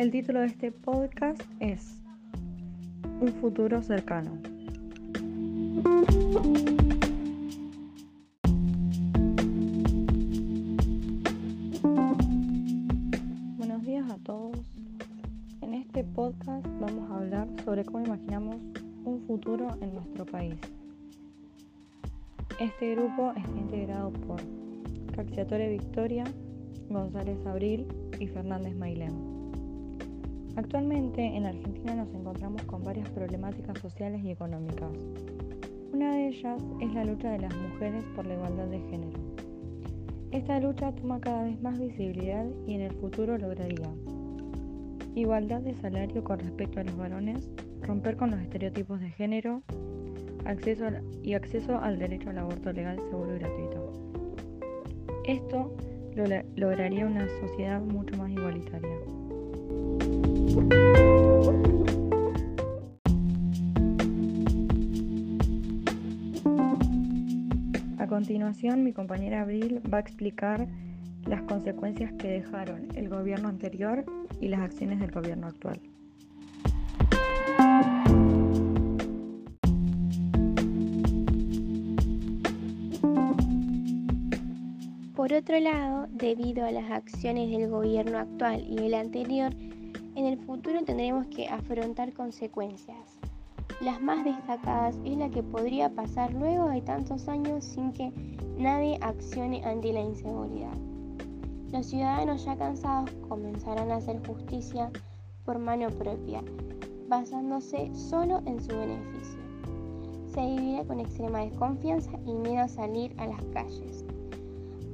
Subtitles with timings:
[0.00, 2.00] El título de este podcast es
[3.20, 4.30] Un futuro cercano.
[13.58, 14.56] Buenos días a todos.
[15.60, 18.56] En este podcast vamos a hablar sobre cómo imaginamos
[19.04, 20.56] un futuro en nuestro país.
[22.58, 24.40] Este grupo está integrado por
[25.14, 26.24] Caxiatore Victoria,
[26.88, 27.86] González Abril
[28.18, 29.39] y Fernández Mailén.
[30.56, 34.90] Actualmente en Argentina nos encontramos con varias problemáticas sociales y económicas.
[35.92, 39.18] Una de ellas es la lucha de las mujeres por la igualdad de género.
[40.30, 43.90] Esta lucha toma cada vez más visibilidad y en el futuro lograría
[45.14, 47.50] igualdad de salario con respecto a los varones,
[47.82, 49.62] romper con los estereotipos de género
[50.44, 50.86] acceso
[51.22, 53.92] y acceso al derecho al aborto legal, seguro y gratuito.
[55.24, 55.74] Esto
[56.56, 59.19] lograría una sociedad mucho más igualitaria.
[68.10, 70.66] Continuación, mi compañera Abril va a explicar
[71.26, 74.04] las consecuencias que dejaron el gobierno anterior
[74.40, 75.80] y las acciones del gobierno actual.
[85.14, 89.54] Por otro lado, debido a las acciones del gobierno actual y el anterior,
[90.16, 93.20] en el futuro tendremos que afrontar consecuencias.
[93.80, 98.12] Las más destacadas es la que podría pasar luego de tantos años sin que
[98.58, 100.76] nadie accione ante la inseguridad.
[101.72, 104.90] Los ciudadanos ya cansados comenzarán a hacer justicia
[105.46, 106.42] por mano propia,
[107.08, 109.40] basándose solo en su beneficio.
[110.26, 114.04] Se vivirá con extrema desconfianza y miedo a salir a las calles.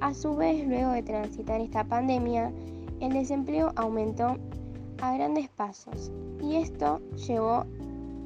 [0.00, 2.52] A su vez, luego de transitar esta pandemia,
[3.00, 4.36] el desempleo aumentó
[5.00, 6.12] a grandes pasos
[6.42, 7.64] y esto llevó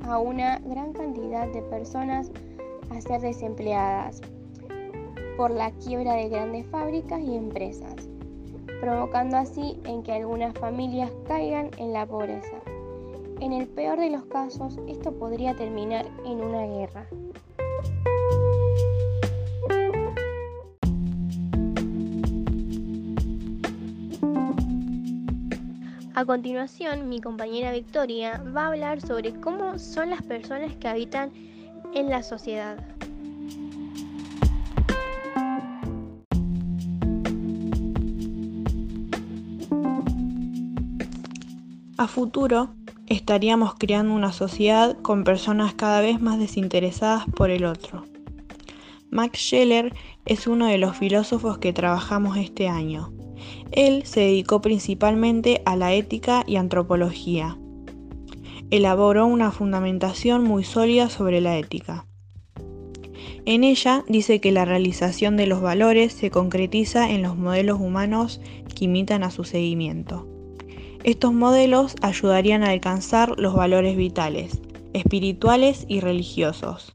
[0.05, 2.31] a una gran cantidad de personas
[2.91, 4.21] a ser desempleadas
[5.37, 7.95] por la quiebra de grandes fábricas y empresas,
[8.81, 12.57] provocando así en que algunas familias caigan en la pobreza.
[13.41, 17.07] En el peor de los casos, esto podría terminar en una guerra.
[26.19, 31.31] A continuación, mi compañera Victoria va a hablar sobre cómo son las personas que habitan
[31.95, 32.77] en la sociedad.
[41.99, 42.75] A futuro,
[43.07, 48.03] estaríamos creando una sociedad con personas cada vez más desinteresadas por el otro.
[49.11, 49.95] Max Scheller
[50.27, 53.13] es uno de los filósofos que trabajamos este año
[53.71, 57.59] él se dedicó principalmente a la ética y antropología.
[58.71, 62.07] Elaboró una fundamentación muy sólida sobre la ética.
[63.45, 68.41] En ella dice que la realización de los valores se concretiza en los modelos humanos
[68.75, 70.29] que imitan a su seguimiento.
[71.03, 74.61] Estos modelos ayudarían a alcanzar los valores vitales,
[74.93, 76.93] espirituales y religiosos,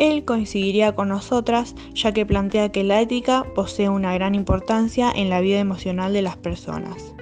[0.00, 5.30] él coincidiría con nosotras ya que plantea que la ética posee una gran importancia en
[5.30, 7.14] la vida emocional de las personas.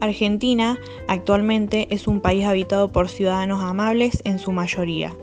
[0.00, 0.78] Argentina
[1.08, 5.16] actualmente es un país habitado por ciudadanos amables en su mayoría,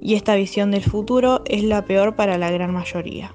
[0.00, 3.34] y esta visión del futuro es la peor para la gran mayoría.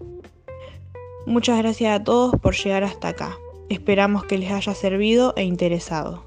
[1.25, 3.37] Muchas gracias a todos por llegar hasta acá.
[3.67, 6.23] Esperamos que les haya servido e interesado.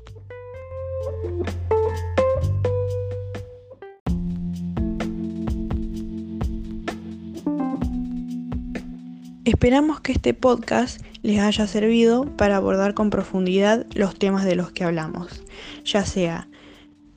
[9.50, 14.70] Esperamos que este podcast les haya servido para abordar con profundidad los temas de los
[14.70, 15.42] que hablamos,
[15.84, 16.46] ya sea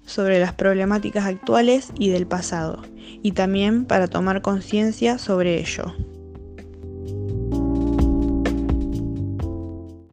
[0.03, 2.81] sobre las problemáticas actuales y del pasado,
[3.21, 5.93] y también para tomar conciencia sobre ello.